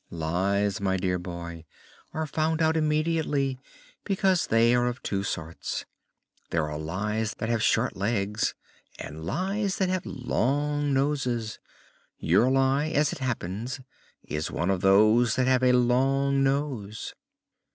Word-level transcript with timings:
"Lies, 0.09 0.81
my 0.81 0.97
dear 0.97 1.19
boy, 1.19 1.63
are 2.11 2.25
found 2.25 2.59
out 2.59 2.75
immediately, 2.75 3.59
because 4.03 4.47
they 4.47 4.73
are 4.73 4.87
of 4.87 5.03
two 5.03 5.21
sorts. 5.21 5.85
There 6.49 6.67
are 6.71 6.79
lies 6.79 7.35
that 7.35 7.49
have 7.49 7.61
short 7.61 7.95
legs, 7.95 8.55
and 8.97 9.23
lies 9.23 9.75
that 9.75 9.89
have 9.89 10.07
long 10.07 10.91
noses. 10.91 11.59
Your 12.17 12.49
lie, 12.49 12.87
as 12.87 13.13
it 13.13 13.19
happens, 13.19 13.79
is 14.23 14.49
one 14.49 14.71
of 14.71 14.81
those 14.81 15.35
that 15.35 15.45
have 15.45 15.61
a 15.61 15.71
long 15.71 16.41
nose." 16.41 17.13